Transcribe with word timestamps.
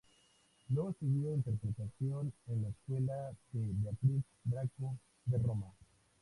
Luego 0.69 0.89
estudió 0.89 1.31
interpretación 1.35 2.33
en 2.47 2.63
la 2.63 2.69
escuela 2.69 3.35
de 3.51 3.71
Beatriz 3.75 4.23
Bracco 4.45 4.97
de 5.25 5.37
Roma. 5.37 5.67